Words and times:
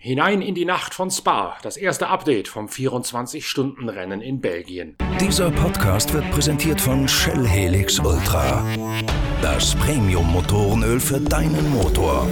Hinein 0.00 0.40
in 0.40 0.54
die 0.54 0.64
Nacht 0.64 0.94
von 0.94 1.10
Spa, 1.10 1.56
das 1.62 1.76
erste 1.76 2.08
Update 2.08 2.48
vom 2.48 2.66
24-Stunden-Rennen 2.66 4.20
in 4.20 4.40
Belgien. 4.40 4.96
Dieser 5.20 5.50
Podcast 5.50 6.14
wird 6.14 6.30
präsentiert 6.30 6.80
von 6.80 7.06
Shell 7.06 7.46
Helix 7.46 7.98
Ultra. 7.98 8.64
Das 9.42 9.74
Premium-Motorenöl 9.74 11.00
für 11.00 11.20
deinen 11.20 11.70
Motor. 11.70 12.26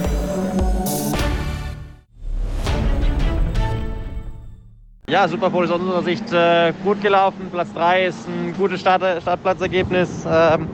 Ja, 5.09 5.27
Superpole 5.27 5.65
ist 5.65 5.71
aus 5.71 5.79
unserer 5.79 6.03
Sicht 6.03 6.33
äh, 6.33 6.73
gut 6.83 7.01
gelaufen. 7.01 7.47
Platz 7.51 7.71
3 7.73 8.07
ist 8.07 8.27
ein 8.27 8.53
gutes 8.57 8.81
Start 8.81 9.21
Startplatzergebnis. 9.21 10.25
Ähm, 10.29 10.67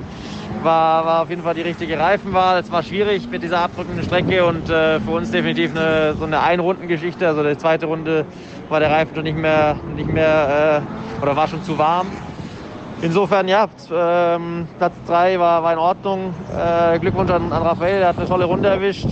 war, 0.61 1.05
war 1.05 1.21
auf 1.23 1.29
jeden 1.29 1.43
Fall 1.43 1.53
die 1.53 1.61
richtige 1.61 1.97
Reifenwahl. 1.97 2.59
Es 2.59 2.71
war 2.71 2.83
schwierig 2.83 3.29
mit 3.29 3.43
dieser 3.43 3.59
abdrückenden 3.59 4.03
Strecke 4.03 4.45
und 4.45 4.69
äh, 4.69 4.99
für 4.99 5.11
uns 5.11 5.31
definitiv 5.31 5.71
eine, 5.71 6.15
so 6.15 6.25
eine 6.25 6.41
Einrundengeschichte. 6.41 7.27
Also 7.27 7.43
die 7.43 7.57
zweite 7.57 7.85
Runde 7.85 8.25
war 8.69 8.79
der 8.79 8.91
Reifen 8.91 9.15
schon 9.15 9.23
nicht 9.23 9.37
mehr, 9.37 9.75
nicht 9.95 10.11
mehr 10.11 10.83
äh, 11.19 11.21
oder 11.21 11.35
war 11.35 11.47
schon 11.47 11.63
zu 11.63 11.77
warm. 11.77 12.07
Insofern, 13.01 13.47
ja, 13.49 13.67
ähm, 13.93 14.67
Platz 14.77 14.93
3 15.07 15.37
war, 15.37 15.63
war 15.63 15.73
in 15.73 15.79
Ordnung. 15.79 16.33
Äh, 16.55 16.99
Glückwunsch 16.99 17.31
an, 17.31 17.51
an 17.51 17.61
Raphael, 17.61 17.99
der 17.99 18.07
hat 18.09 18.17
eine 18.17 18.27
tolle 18.27 18.45
Runde 18.45 18.69
erwischt. 18.69 19.07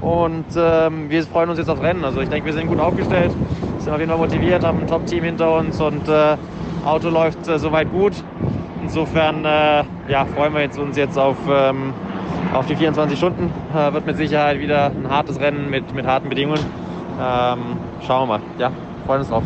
Und 0.00 0.44
ähm, 0.56 1.08
wir 1.08 1.22
freuen 1.24 1.50
uns 1.50 1.58
jetzt 1.58 1.68
aufs 1.68 1.82
Rennen. 1.82 2.04
Also 2.04 2.20
ich 2.20 2.28
denke, 2.28 2.46
wir 2.46 2.52
sind 2.52 2.68
gut 2.68 2.80
aufgestellt, 2.80 3.32
sind 3.78 3.92
auf 3.92 3.98
jeden 3.98 4.10
Fall 4.10 4.18
motiviert, 4.18 4.64
haben 4.64 4.80
ein 4.80 4.86
Top-Team 4.86 5.24
hinter 5.24 5.56
uns 5.56 5.80
und 5.80 6.08
äh, 6.08 6.36
Auto 6.84 7.10
läuft 7.10 7.48
äh, 7.48 7.58
soweit 7.58 7.90
gut. 7.90 8.12
Insofern 8.90 9.44
äh, 9.44 9.84
ja, 10.08 10.24
freuen 10.24 10.52
wir 10.52 10.82
uns 10.82 10.96
jetzt 10.96 11.16
auf, 11.16 11.36
ähm, 11.48 11.94
auf 12.52 12.66
die 12.66 12.74
24 12.74 13.16
Stunden. 13.16 13.52
Äh, 13.72 13.92
wird 13.92 14.04
mit 14.04 14.16
Sicherheit 14.16 14.58
wieder 14.58 14.86
ein 14.86 15.08
hartes 15.08 15.38
Rennen 15.38 15.70
mit, 15.70 15.94
mit 15.94 16.04
harten 16.04 16.28
Bedingungen. 16.28 16.64
Ähm, 17.20 17.76
schauen 18.04 18.28
wir 18.28 18.38
mal. 18.38 18.40
Ja, 18.58 18.72
freuen 19.06 19.20
uns 19.20 19.28
drauf. 19.28 19.44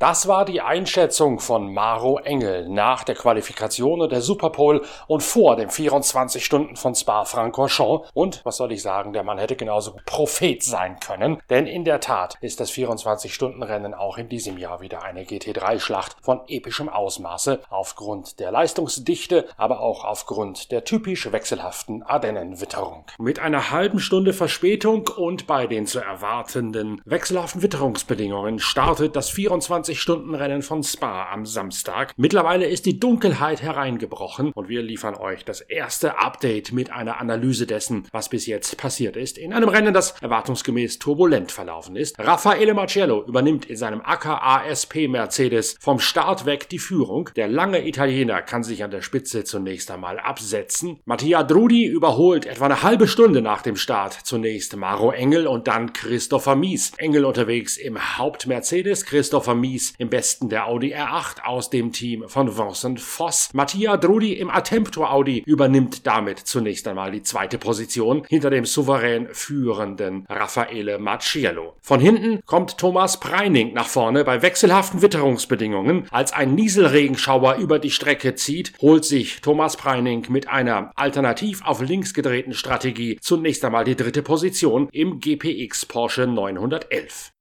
Das 0.00 0.26
war 0.26 0.44
die 0.44 0.60
Einschätzung 0.60 1.38
von 1.38 1.72
Maro 1.72 2.18
Engel 2.18 2.68
nach 2.68 3.04
der 3.04 3.14
Qualifikation 3.14 4.00
und 4.00 4.10
der 4.10 4.22
Superpole 4.22 4.82
und 5.06 5.22
vor 5.22 5.54
den 5.54 5.70
24 5.70 6.44
Stunden 6.44 6.74
von 6.74 6.96
Spa-Francorchamps. 6.96 8.10
Und 8.12 8.40
was 8.44 8.56
soll 8.56 8.72
ich 8.72 8.82
sagen, 8.82 9.12
der 9.12 9.22
Mann 9.22 9.38
hätte 9.38 9.54
genauso 9.54 9.94
Prophet 10.04 10.64
sein 10.64 10.98
können, 10.98 11.40
denn 11.48 11.68
in 11.68 11.84
der 11.84 12.00
Tat 12.00 12.36
ist 12.40 12.58
das 12.58 12.72
24-Stunden-Rennen 12.72 13.94
auch 13.94 14.18
in 14.18 14.28
diesem 14.28 14.58
Jahr 14.58 14.80
wieder 14.80 15.04
eine 15.04 15.22
GT3-Schlacht 15.22 16.16
von 16.20 16.40
epischem 16.48 16.88
Ausmaße 16.88 17.60
aufgrund 17.70 18.40
der 18.40 18.50
Leistungsdichte, 18.50 19.46
aber 19.56 19.78
auch 19.78 20.04
aufgrund 20.04 20.72
der 20.72 20.82
typisch 20.82 21.30
wechselhaften 21.30 22.02
Ardennenwitterung. 22.02 23.04
Mit 23.18 23.38
einer 23.38 23.70
halben 23.70 24.00
Stunde 24.00 24.32
Verspätung 24.32 25.08
und 25.16 25.46
bei 25.46 25.68
den 25.68 25.86
zu 25.86 26.00
erwartenden 26.00 27.00
wechselhaften 27.04 27.62
Witterungsbedingungen 27.62 28.58
startet 28.58 29.14
das 29.14 29.30
24 29.30 29.83
24-Stunden-Rennen 29.84 30.62
von 30.62 30.82
Spa 30.82 31.30
am 31.32 31.44
Samstag. 31.44 32.14
Mittlerweile 32.16 32.66
ist 32.66 32.86
die 32.86 32.98
Dunkelheit 32.98 33.62
hereingebrochen 33.62 34.52
und 34.52 34.68
wir 34.68 34.82
liefern 34.82 35.14
euch 35.14 35.44
das 35.44 35.60
erste 35.60 36.18
Update 36.18 36.72
mit 36.72 36.90
einer 36.90 37.20
Analyse 37.20 37.66
dessen, 37.66 38.06
was 38.12 38.28
bis 38.28 38.46
jetzt 38.46 38.76
passiert 38.76 39.16
ist, 39.16 39.38
in 39.38 39.52
einem 39.52 39.68
Rennen, 39.68 39.94
das 39.94 40.14
erwartungsgemäß 40.22 40.98
turbulent 40.98 41.52
verlaufen 41.52 41.96
ist. 41.96 42.18
Raffaele 42.18 42.74
Marcello 42.74 43.24
übernimmt 43.26 43.66
in 43.66 43.76
seinem 43.76 44.00
AKA-SP 44.00 45.08
Mercedes 45.08 45.76
vom 45.80 45.98
Start 45.98 46.46
weg 46.46 46.68
die 46.68 46.78
Führung. 46.78 47.30
Der 47.36 47.48
lange 47.48 47.86
Italiener 47.86 48.42
kann 48.42 48.64
sich 48.64 48.82
an 48.82 48.90
der 48.90 49.02
Spitze 49.02 49.44
zunächst 49.44 49.90
einmal 49.90 50.18
absetzen. 50.18 51.00
Mattia 51.04 51.42
Drudi 51.42 51.84
überholt 51.84 52.46
etwa 52.46 52.66
eine 52.66 52.82
halbe 52.82 53.06
Stunde 53.06 53.42
nach 53.42 53.62
dem 53.62 53.76
Start 53.76 54.14
zunächst 54.24 54.76
Maro 54.76 55.10
Engel 55.10 55.46
und 55.46 55.68
dann 55.68 55.92
Christopher 55.92 56.56
Mies. 56.56 56.92
Engel 56.96 57.24
unterwegs 57.24 57.76
im 57.76 58.18
Haupt-Mercedes, 58.18 59.04
Christopher 59.04 59.54
Mies 59.54 59.73
Paris 59.74 59.94
im 59.98 60.08
Besten 60.08 60.48
der 60.48 60.68
Audi 60.68 60.94
R8 60.94 61.42
aus 61.42 61.68
dem 61.68 61.90
Team 61.90 62.28
von 62.28 62.56
Vincent 62.56 63.00
Voss. 63.00 63.50
Mattia 63.52 63.96
Drudi 63.96 64.34
im 64.34 64.48
Attemptor 64.48 65.12
Audi 65.12 65.42
übernimmt 65.46 66.06
damit 66.06 66.38
zunächst 66.38 66.86
einmal 66.86 67.10
die 67.10 67.22
zweite 67.22 67.58
Position 67.58 68.24
hinter 68.28 68.50
dem 68.50 68.66
souverän 68.66 69.28
führenden 69.32 70.26
Raffaele 70.28 70.98
Marciello. 70.98 71.74
Von 71.80 71.98
hinten 71.98 72.40
kommt 72.46 72.78
Thomas 72.78 73.18
Preining 73.18 73.72
nach 73.74 73.88
vorne 73.88 74.22
bei 74.22 74.42
wechselhaften 74.42 75.02
Witterungsbedingungen. 75.02 76.06
Als 76.10 76.32
ein 76.32 76.54
Nieselregenschauer 76.54 77.56
über 77.56 77.80
die 77.80 77.90
Strecke 77.90 78.36
zieht, 78.36 78.74
holt 78.80 79.04
sich 79.04 79.40
Thomas 79.40 79.76
Preining 79.76 80.26
mit 80.28 80.48
einer 80.48 80.92
alternativ 80.94 81.64
auf 81.64 81.80
links 81.80 82.14
gedrehten 82.14 82.54
Strategie 82.54 83.18
zunächst 83.20 83.64
einmal 83.64 83.84
die 83.84 83.96
dritte 83.96 84.22
Position 84.22 84.88
im 84.92 85.18
GPX 85.18 85.86
Porsche 85.86 86.28
911. 86.28 87.32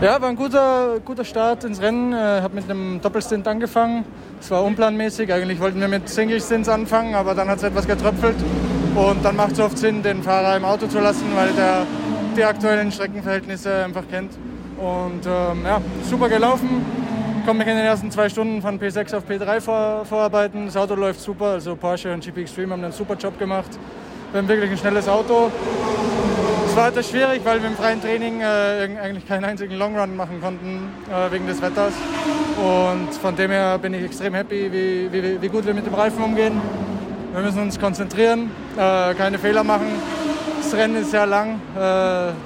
Ja, 0.00 0.20
war 0.20 0.28
ein 0.28 0.36
guter, 0.36 1.00
guter 1.04 1.24
Start 1.24 1.64
ins 1.64 1.80
Rennen. 1.80 2.12
Ich 2.12 2.18
äh, 2.18 2.40
habe 2.42 2.54
mit 2.54 2.68
einem 2.68 3.00
Doppelstint 3.00 3.46
angefangen. 3.46 4.04
Es 4.40 4.50
war 4.50 4.64
unplanmäßig. 4.64 5.32
Eigentlich 5.32 5.60
wollten 5.60 5.80
wir 5.80 5.88
mit 5.88 6.08
Single-Stints 6.08 6.68
anfangen, 6.68 7.14
aber 7.14 7.34
dann 7.34 7.48
hat 7.48 7.58
es 7.58 7.62
etwas 7.62 7.86
getröpfelt. 7.86 8.36
Und 8.94 9.24
dann 9.24 9.36
macht 9.36 9.52
es 9.52 9.60
oft 9.60 9.78
Sinn, 9.78 10.02
den 10.02 10.22
Fahrer 10.22 10.56
im 10.56 10.64
Auto 10.64 10.88
zu 10.88 10.98
lassen, 10.98 11.24
weil 11.34 11.52
der 11.52 11.86
die 12.36 12.44
aktuellen 12.44 12.90
Streckenverhältnisse 12.90 13.84
einfach 13.84 14.02
kennt. 14.10 14.32
Und 14.78 15.24
ähm, 15.26 15.64
ja, 15.64 15.80
super 16.10 16.28
gelaufen. 16.28 16.84
Komme 17.46 17.60
mich 17.60 17.68
in 17.68 17.76
den 17.76 17.86
ersten 17.86 18.10
zwei 18.10 18.28
Stunden 18.28 18.60
von 18.60 18.78
P6 18.78 19.16
auf 19.16 19.24
P3 19.28 19.60
vor, 19.60 20.04
vorarbeiten. 20.04 20.66
Das 20.66 20.76
Auto 20.76 20.96
läuft 20.96 21.20
super. 21.20 21.46
Also 21.46 21.76
Porsche 21.76 22.12
und 22.12 22.24
GP 22.24 22.38
Extreme 22.42 22.72
haben 22.72 22.82
einen 22.82 22.92
super 22.92 23.14
Job 23.14 23.38
gemacht. 23.38 23.70
Wir 24.32 24.40
haben 24.40 24.48
wirklich 24.48 24.70
ein 24.70 24.78
schnelles 24.78 25.08
Auto. 25.08 25.50
Es 26.74 26.80
war 26.80 26.88
etwas 26.88 27.08
schwierig, 27.08 27.40
weil 27.44 27.62
wir 27.62 27.68
im 27.68 27.76
freien 27.76 28.02
Training 28.02 28.40
äh, 28.40 28.98
eigentlich 29.00 29.28
keinen 29.28 29.44
einzigen 29.44 29.76
Long 29.76 29.96
Run 29.96 30.16
machen 30.16 30.40
konnten 30.40 30.90
äh, 31.08 31.30
wegen 31.30 31.46
des 31.46 31.62
Wetters. 31.62 31.92
Und 32.56 33.14
von 33.14 33.36
dem 33.36 33.52
her 33.52 33.78
bin 33.78 33.94
ich 33.94 34.02
extrem 34.02 34.34
happy, 34.34 34.72
wie, 34.72 35.12
wie, 35.12 35.40
wie 35.40 35.48
gut 35.48 35.64
wir 35.66 35.72
mit 35.72 35.86
dem 35.86 35.94
Reifen 35.94 36.20
umgehen. 36.20 36.60
Wir 37.32 37.42
müssen 37.42 37.62
uns 37.62 37.78
konzentrieren, 37.78 38.50
äh, 38.76 39.14
keine 39.14 39.38
Fehler 39.38 39.62
machen. 39.62 39.86
Das 40.60 40.74
Rennen 40.74 40.96
ist 40.96 41.12
sehr 41.12 41.26
lang, 41.26 41.60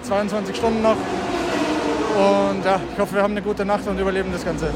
22 0.02 0.54
äh, 0.54 0.58
Stunden 0.58 0.82
noch. 0.82 0.90
Und 0.90 2.66
ja, 2.66 2.80
ich 2.92 3.00
hoffe, 3.00 3.14
wir 3.14 3.22
haben 3.22 3.32
eine 3.32 3.40
gute 3.40 3.64
Nacht 3.64 3.86
und 3.88 3.98
überleben 3.98 4.30
das 4.30 4.44
Ganze. 4.44 4.66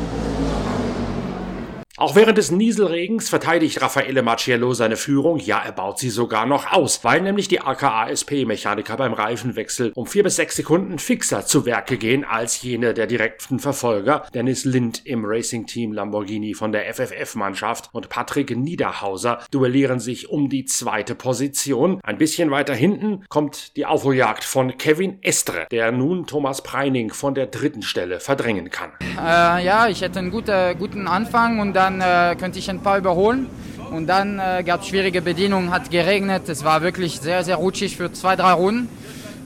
Auch 2.02 2.16
während 2.16 2.36
des 2.36 2.50
Nieselregens 2.50 3.28
verteidigt 3.28 3.80
Raffaele 3.80 4.22
Marciello 4.22 4.74
seine 4.74 4.96
Führung, 4.96 5.38
ja, 5.38 5.62
er 5.64 5.70
baut 5.70 6.00
sie 6.00 6.10
sogar 6.10 6.46
noch 6.46 6.72
aus, 6.72 7.04
weil 7.04 7.20
nämlich 7.20 7.46
die 7.46 7.60
AKASP-Mechaniker 7.60 8.96
beim 8.96 9.12
Reifenwechsel 9.12 9.92
um 9.94 10.08
vier 10.08 10.24
bis 10.24 10.34
sechs 10.34 10.56
Sekunden 10.56 10.98
fixer 10.98 11.46
zu 11.46 11.64
Werke 11.64 11.98
gehen 11.98 12.24
als 12.24 12.60
jene 12.60 12.92
der 12.92 13.06
direkten 13.06 13.60
Verfolger, 13.60 14.26
Dennis 14.34 14.64
Lind 14.64 15.06
im 15.06 15.24
Racing-Team 15.24 15.92
Lamborghini 15.92 16.54
von 16.54 16.72
der 16.72 16.92
FFF-Mannschaft 16.92 17.90
und 17.92 18.08
Patrick 18.08 18.50
Niederhauser 18.56 19.38
duellieren 19.52 20.00
sich 20.00 20.28
um 20.28 20.48
die 20.48 20.64
zweite 20.64 21.14
Position. 21.14 22.00
Ein 22.02 22.18
bisschen 22.18 22.50
weiter 22.50 22.74
hinten 22.74 23.24
kommt 23.28 23.76
die 23.76 23.86
Aufholjagd 23.86 24.42
von 24.42 24.76
Kevin 24.76 25.22
Estre, 25.22 25.68
der 25.70 25.92
nun 25.92 26.26
Thomas 26.26 26.64
Preining 26.64 27.12
von 27.12 27.36
der 27.36 27.46
dritten 27.46 27.82
Stelle 27.82 28.18
verdrängen 28.18 28.70
kann. 28.70 28.90
Äh, 29.16 29.64
ja, 29.64 29.86
ich 29.86 30.00
hätte 30.00 30.18
einen 30.18 30.32
guten, 30.32 30.76
guten 30.80 31.06
Anfang 31.06 31.60
und 31.60 31.74
dann 31.74 31.91
dann 31.98 32.32
äh, 32.32 32.36
könnte 32.36 32.58
ich 32.58 32.70
ein 32.70 32.80
paar 32.80 32.98
überholen. 32.98 33.46
Und 33.90 34.06
dann 34.06 34.38
äh, 34.38 34.62
gab 34.64 34.80
es 34.80 34.88
schwierige 34.88 35.20
Bedingungen, 35.20 35.70
hat 35.70 35.90
geregnet. 35.90 36.48
Es 36.48 36.64
war 36.64 36.82
wirklich 36.82 37.20
sehr, 37.20 37.44
sehr 37.44 37.56
rutschig 37.56 37.96
für 37.96 38.12
zwei, 38.12 38.36
drei 38.36 38.52
Runden. 38.52 38.88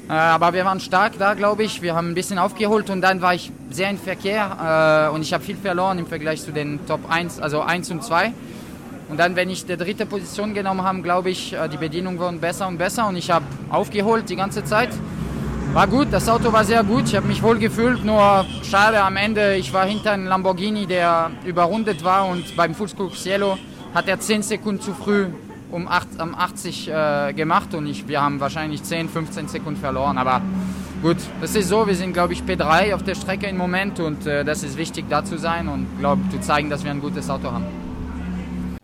Äh, 0.08 0.12
aber 0.12 0.52
wir 0.52 0.64
waren 0.64 0.78
stark 0.78 1.18
da, 1.18 1.34
glaube 1.34 1.64
ich. 1.64 1.82
Wir 1.82 1.94
haben 1.94 2.10
ein 2.10 2.14
bisschen 2.14 2.38
aufgeholt 2.38 2.90
und 2.90 3.00
dann 3.00 3.22
war 3.22 3.34
ich 3.34 3.50
sehr 3.70 3.90
im 3.90 3.98
Verkehr 3.98 5.08
äh, 5.10 5.14
und 5.14 5.22
ich 5.22 5.32
habe 5.32 5.42
viel 5.42 5.56
verloren 5.56 5.98
im 5.98 6.06
Vergleich 6.06 6.42
zu 6.42 6.52
den 6.52 6.86
Top 6.86 7.00
1, 7.08 7.40
also 7.40 7.60
1 7.60 7.90
und 7.90 8.04
2. 8.04 8.32
Und 9.08 9.18
dann, 9.18 9.34
wenn 9.34 9.50
ich 9.50 9.66
die 9.66 9.76
dritte 9.76 10.06
Position 10.06 10.54
genommen 10.54 10.82
habe, 10.82 11.02
glaube 11.02 11.30
ich, 11.30 11.52
äh, 11.52 11.68
die 11.68 11.76
Bedienung 11.76 12.20
wurden 12.20 12.38
besser 12.38 12.68
und 12.68 12.78
besser 12.78 13.08
und 13.08 13.16
ich 13.16 13.30
habe 13.30 13.44
aufgeholt 13.70 14.28
die 14.28 14.36
ganze 14.36 14.64
Zeit. 14.64 14.90
War 15.76 15.88
gut, 15.88 16.08
das 16.10 16.26
Auto 16.26 16.50
war 16.54 16.64
sehr 16.64 16.82
gut, 16.82 17.04
ich 17.04 17.16
habe 17.16 17.26
mich 17.26 17.42
wohl 17.42 17.58
gefühlt, 17.58 18.02
nur 18.02 18.46
schade 18.62 18.98
am 19.02 19.18
Ende, 19.18 19.56
ich 19.56 19.74
war 19.74 19.84
hinter 19.84 20.12
einem 20.12 20.24
Lamborghini, 20.24 20.86
der 20.86 21.30
überrundet 21.44 22.02
war 22.02 22.28
und 22.28 22.56
beim 22.56 22.74
Fullscope 22.74 23.14
Cielo 23.14 23.58
hat 23.92 24.08
er 24.08 24.18
10 24.18 24.42
Sekunden 24.42 24.80
zu 24.80 24.94
früh 24.94 25.26
um 25.70 25.86
8, 25.86 26.22
um 26.22 26.34
80 26.34 26.88
äh, 26.88 27.32
gemacht 27.34 27.74
und 27.74 27.86
ich, 27.88 28.08
wir 28.08 28.22
haben 28.22 28.40
wahrscheinlich 28.40 28.84
10, 28.84 29.10
15 29.10 29.48
Sekunden 29.48 29.78
verloren, 29.78 30.16
aber 30.16 30.40
gut, 31.02 31.18
das 31.42 31.54
ist 31.54 31.68
so, 31.68 31.86
wir 31.86 31.94
sind 31.94 32.14
glaube 32.14 32.32
ich 32.32 32.40
P3 32.40 32.94
auf 32.94 33.02
der 33.02 33.14
Strecke 33.14 33.46
im 33.46 33.58
Moment 33.58 34.00
und 34.00 34.26
äh, 34.26 34.46
das 34.46 34.62
ist 34.62 34.78
wichtig 34.78 35.04
da 35.10 35.26
zu 35.26 35.36
sein 35.36 35.68
und 35.68 35.86
glaube 35.98 36.22
zu 36.30 36.40
zeigen, 36.40 36.70
dass 36.70 36.84
wir 36.84 36.90
ein 36.90 37.02
gutes 37.02 37.28
Auto 37.28 37.52
haben. 37.52 37.85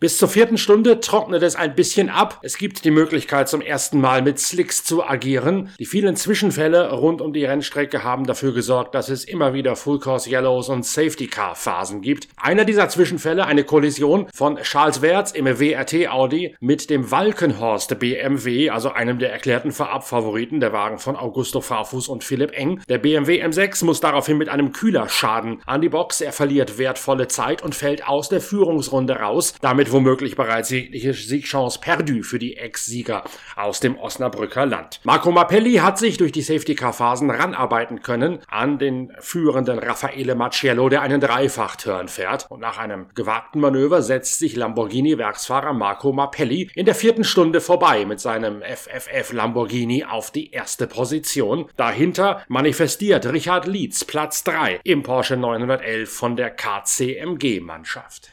Bis 0.03 0.19
zur 0.19 0.29
vierten 0.29 0.59
Stunde 0.59 0.99
trocknet 0.99 1.45
es 1.45 1.55
ein 1.55 1.77
bisschen 1.77 2.09
ab. 2.09 2.41
Es 2.43 2.59
gibt 2.59 2.85
die 2.85 2.91
Möglichkeit, 2.91 3.49
zum 3.49 3.61
ersten 3.61 4.01
Mal 4.01 4.21
mit 4.21 4.41
Slicks 4.41 4.83
zu 4.83 5.05
agieren. 5.05 5.71
Die 5.79 5.87
vielen 5.87 6.17
Zwischenfälle 6.17 6.91
rund 6.91 7.21
um 7.21 7.33
die 7.33 7.45
Rennstrecke 7.45 8.03
haben 8.03 8.27
dafür 8.27 8.53
gesorgt, 8.53 8.97
dass 8.97 9.09
es 9.09 9.23
immer 9.23 9.55
wieder 9.55 9.77
Full 9.77 10.01
Course 10.01 10.29
Yellows 10.29 10.71
und 10.71 10.85
Safety 10.85 11.29
Car 11.29 11.55
Phasen 11.55 12.01
gibt. 12.01 12.27
Einer 12.37 12.65
dieser 12.65 12.89
Zwischenfälle, 12.89 13.47
eine 13.47 13.63
Kollision 13.63 14.27
von 14.35 14.57
Charles 14.57 15.03
Wertz 15.03 15.31
im 15.31 15.45
WRT 15.47 16.09
Audi 16.09 16.57
mit 16.59 16.91
dem 16.91 17.13
Walkenhorst 17.13 17.97
BMW, 18.01 18.71
also 18.71 18.91
einem 18.91 19.21
der 19.21 19.33
erklärten 19.33 19.71
Vorabfavoriten, 19.71 20.59
der 20.59 20.73
Wagen 20.73 20.99
von 20.99 21.15
Augusto 21.15 21.61
Farfus 21.61 22.09
und 22.09 22.25
Philipp 22.25 22.51
Eng. 22.59 22.81
Der 22.89 22.99
BMW 22.99 23.41
M6 23.41 23.85
muss 23.85 24.01
daraufhin 24.01 24.37
mit 24.37 24.49
einem 24.49 24.73
Kühlerschaden 24.73 25.63
an 25.65 25.81
die 25.81 25.91
Box. 25.91 26.21
Er 26.21 26.33
verliert 26.33 26.77
wertvolle 26.77 27.29
Zeit 27.29 27.63
und 27.63 27.77
fällt 27.77 28.09
aus 28.09 28.29
der 28.29 28.41
Führungsrunde 28.41 29.15
raus. 29.15 29.55
Damit 29.61 29.92
womöglich 29.93 30.37
bereits 30.37 30.71
jegliche 30.71 31.15
Siegchance 31.15 31.79
perdu 31.81 32.23
für 32.23 32.39
die 32.39 32.57
Ex-Sieger 32.57 33.25
aus 33.57 33.81
dem 33.81 33.99
Osnabrücker 33.99 34.67
Land. 34.67 35.01
Marco 35.05 35.31
Mappelli 35.31 35.75
hat 35.75 35.99
sich 35.99 36.17
durch 36.17 36.33
die 36.33 36.43
Safety-Car-Phasen 36.43 37.31
ranarbeiten 37.31 38.03
können 38.03 38.41
an 38.49 38.79
den 38.79 39.13
führenden 39.21 39.79
Raffaele 39.79 40.35
Macciello, 40.35 40.89
der 40.89 41.03
einen 41.03 41.21
Dreifach-Turn 41.21 42.09
fährt. 42.09 42.47
Und 42.49 42.61
nach 42.61 42.79
einem 42.79 43.07
gewagten 43.15 43.61
Manöver 43.61 44.03
setzt 44.03 44.39
sich 44.39 44.57
Lamborghini-Werksfahrer 44.57 45.73
Marco 45.73 46.13
Mappelli 46.13 46.71
in 46.75 46.87
der 46.87 46.95
vierten 46.95 47.25
Stunde 47.25 47.61
vorbei 47.61 48.05
mit 48.05 48.21
seinem 48.21 48.63
FFF 48.63 49.33
Lamborghini 49.33 50.05
auf 50.05 50.31
die 50.31 50.51
erste 50.51 50.87
Position. 50.87 51.67
Dahinter 51.77 52.43
manifestiert 52.49 53.27
Richard 53.27 53.67
Lietz 53.67 54.05
Platz 54.05 54.45
3 54.45 54.81
im 54.85 55.03
Porsche 55.03 55.37
911 55.37 56.13
von 56.13 56.37
der 56.37 56.51
KCMG-Mannschaft. 56.51 58.32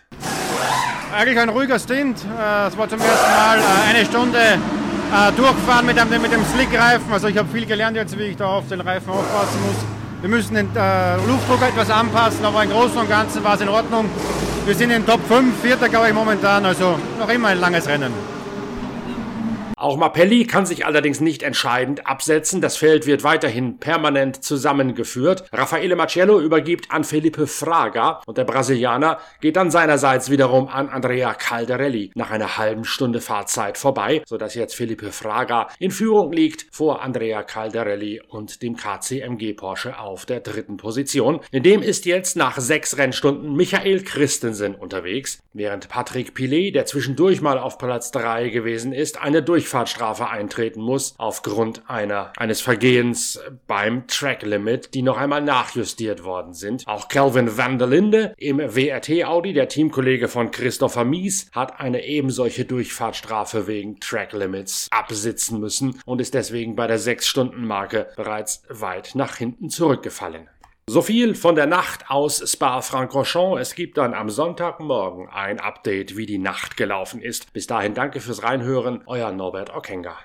Eigentlich 1.20 1.40
ein 1.40 1.50
ruhiger 1.50 1.80
Stint. 1.80 2.20
Äh, 2.20 2.68
es 2.68 2.78
war 2.78 2.88
zum 2.88 3.00
ersten 3.02 3.32
Mal 3.32 3.58
äh, 3.58 3.90
eine 3.90 4.06
Stunde 4.06 4.38
äh, 4.40 5.32
durchfahren 5.36 5.86
mit 5.86 5.98
dem, 5.98 6.10
mit 6.22 6.32
dem 6.32 6.46
Slick-Reifen. 6.46 7.12
Also 7.12 7.28
ich 7.28 7.38
habe 7.38 7.50
viel 7.50 7.66
gelernt 7.66 7.98
jetzt, 7.98 8.18
wie 8.18 8.24
ich 8.24 8.38
da 8.38 8.46
auf 8.46 8.68
den 8.70 8.80
Reifen 8.80 9.10
aufpassen 9.10 9.60
muss. 9.66 9.76
Wir 10.22 10.30
müssen 10.30 10.54
den 10.54 10.68
Luftdruck 11.28 11.62
etwas 11.62 11.90
anpassen, 11.90 12.44
aber 12.44 12.64
im 12.64 12.70
Großen 12.70 12.98
und 12.98 13.10
Ganzen 13.10 13.42
war 13.44 13.56
es 13.56 13.62
in 13.62 13.70
Ordnung. 13.70 14.10
Wir 14.66 14.76
sind 14.76 14.92
in 14.92 15.06
Top 15.06 15.22
5, 15.28 15.62
Vierter 15.62 15.88
glaube 15.88 16.10
ich 16.10 16.14
momentan, 16.14 16.66
also 16.66 17.00
noch 17.18 17.30
immer 17.30 17.48
ein 17.50 17.60
langes 17.60 17.88
Rennen. 17.88 18.12
Auch 19.80 19.96
Mappelli 19.96 20.44
kann 20.46 20.66
sich 20.66 20.86
allerdings 20.86 21.22
nicht 21.22 21.42
entscheidend 21.42 22.06
absetzen. 22.06 22.60
Das 22.60 22.76
Feld 22.76 23.08
wird 23.08 23.24
weiterhin 23.24 23.78
permanent 23.78 24.44
zusammengeführt. 24.44 25.46
Raffaele 25.54 25.96
Marcello 25.96 26.42
übergibt 26.42 26.92
an 26.92 27.06
Felipe 27.06 27.48
Fraga 27.48 28.22
und 28.26 28.38
der 28.38 28.44
Brasilianer 28.44 29.20
geht 29.40 29.56
dann 29.56 29.72
seinerseits 29.72 30.30
wiederum 30.30 30.68
an 30.68 30.90
Andrea 30.90 31.34
Calderelli 31.34 32.12
nach 32.14 32.30
einer 32.30 32.58
halben 32.58 32.84
Stunde 32.84 33.22
Fahrzeit 33.22 33.78
vorbei, 33.78 34.22
sodass 34.28 34.54
jetzt 34.54 34.76
Felipe 34.76 35.14
Fraga 35.14 35.70
in 35.80 35.92
Führung 35.92 36.34
liegt 36.34 36.66
vor 36.76 37.02
Andrea 37.02 37.42
Calderelli 37.44 38.22
und 38.28 38.62
dem 38.62 38.76
KCMG 38.76 39.54
Porsche 39.54 39.98
auf 39.98 40.26
der 40.26 40.42
dritten 40.42 40.76
Position. 40.76 41.40
In 41.52 41.64
dem 41.64 41.82
ist 41.82 42.06
jetzt 42.06 42.36
nach 42.36 42.60
sechs 42.60 42.98
Rennstunden 42.98 43.56
Michael 43.56 44.04
Christensen 44.04 44.76
unterwegs, 44.76 45.40
während 45.54 45.88
Patrick 45.88 46.34
Pilet, 46.34 46.76
der 46.76 46.86
zwischendurch 46.86 47.40
mal 47.40 47.58
auf 47.58 47.78
Platz 47.78 48.12
drei 48.12 48.50
gewesen 48.50 48.92
ist, 48.92 49.22
eine 49.22 49.42
durch 49.42 49.69
Durchfahrtsstrafe 49.70 50.28
eintreten 50.28 50.82
muss 50.82 51.14
aufgrund 51.20 51.88
einer, 51.88 52.34
eines 52.38 52.60
Vergehens 52.60 53.40
beim 53.68 54.08
Track 54.08 54.42
Limit, 54.42 54.96
die 54.96 55.04
noch 55.04 55.18
einmal 55.18 55.42
nachjustiert 55.42 56.24
worden 56.24 56.56
sind. 56.56 56.88
Auch 56.88 57.08
Calvin 57.08 57.56
van 57.56 57.78
der 57.78 57.88
Linde 57.88 58.34
im 58.38 58.58
WRT 58.58 59.26
Audi, 59.26 59.54
der 59.54 59.68
Teamkollege 59.68 60.28
von 60.28 60.50
Christopher 60.50 61.06
Mies, 61.06 61.52
hat 61.52 61.80
eine 61.80 62.04
ebensolche 62.04 62.66
Durchfahrtsstrafe 62.66 63.68
wegen 63.68 64.00
Track 64.00 64.34
Limits 64.34 64.88
absitzen 64.90 65.60
müssen 65.60 66.02
und 66.04 66.20
ist 66.20 66.34
deswegen 66.34 66.76
bei 66.76 66.88
der 66.88 67.00
6-Stunden-Marke 67.00 68.08
bereits 68.16 68.64
weit 68.70 69.12
nach 69.14 69.36
hinten 69.36 69.70
zurückgefallen. 69.70 70.50
So 70.92 71.04
viel 71.04 71.36
von 71.36 71.54
der 71.54 71.68
Nacht 71.68 72.10
aus 72.10 72.42
Spa-Francorchamps. 72.52 73.62
Es 73.62 73.76
gibt 73.76 74.00
dann 74.00 74.16
am 74.16 74.32
Sonntagmorgen 74.32 75.30
ein 75.30 75.60
Update, 75.60 76.18
wie 76.18 76.26
die 76.26 76.40
Nacht 76.40 76.78
gelaufen 76.78 77.22
ist. 77.22 77.54
Bis 77.54 77.68
dahin 77.68 77.94
danke 77.94 78.20
fürs 78.20 78.42
Reinhören, 78.42 79.04
euer 79.06 79.32
Norbert 79.32 79.72
Okenga. 79.72 80.18